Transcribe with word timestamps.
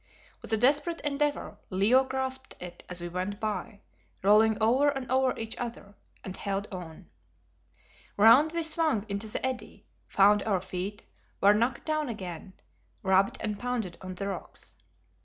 With 0.41 0.51
a 0.51 0.57
desperate 0.57 0.99
endeavour, 1.01 1.59
Leo 1.69 2.03
grasped 2.03 2.55
it 2.59 2.83
as 2.89 3.01
we 3.01 3.07
went 3.07 3.39
by, 3.39 3.81
rolling 4.23 4.57
over 4.59 4.89
and 4.89 5.07
over 5.11 5.37
each 5.37 5.55
other, 5.57 5.93
and 6.23 6.35
held 6.35 6.67
on. 6.73 7.07
Round 8.17 8.51
we 8.51 8.63
swung 8.63 9.05
into 9.09 9.27
the 9.27 9.45
eddy, 9.45 9.85
found 10.07 10.41
our 10.41 10.59
feet, 10.59 11.03
were 11.39 11.53
knocked 11.53 11.85
down 11.85 12.09
again, 12.09 12.53
rubbed 13.03 13.37
and 13.41 13.59
pounded 13.59 13.99
on 14.01 14.15
the 14.15 14.25
rocks. 14.27 14.75